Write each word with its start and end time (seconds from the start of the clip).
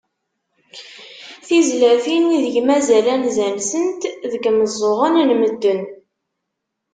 Tizlatin 1.45 2.25
ideg 2.37 2.55
mazal 2.67 3.07
anza-nsent 3.13 4.01
deg 4.31 4.43
yimeẓẓuɣen 4.45 5.15
n 5.27 5.29
medden. 5.39 5.81